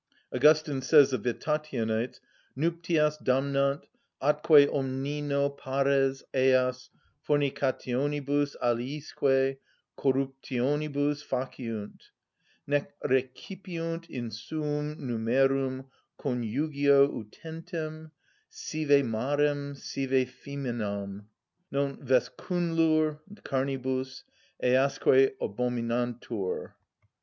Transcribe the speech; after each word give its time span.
Augustine 0.33 0.81
says 0.81 1.13
of 1.13 1.21
the 1.21 1.31
Tatianites: 1.31 2.19
"_Nuptias 2.57 3.21
damnant, 3.23 3.83
atque 4.19 4.65
omnino 4.73 5.49
pares 5.55 6.23
eas 6.35 6.89
fornicationibus 7.29 8.55
aliisque 8.63 9.57
corruptionibus 9.99 11.23
faciunt: 11.23 11.99
nec 12.65 12.91
recipiunt 13.05 14.09
in 14.09 14.31
suum 14.31 14.95
numerum 14.99 15.85
conjugio 16.17 17.07
utentem, 17.07 18.09
sive 18.49 19.05
marem, 19.05 19.75
sive 19.75 20.27
fœminam. 20.27 21.25
Non 21.69 21.97
vescunlur 21.97 23.19
carnibus, 23.43 24.23
easque 24.63 25.37
abominantur. 25.39 26.71